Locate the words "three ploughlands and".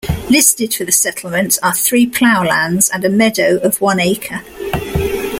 1.75-3.05